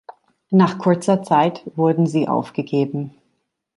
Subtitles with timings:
[0.49, 3.13] Nach kurzer Zeit wurden sie aufgegeben.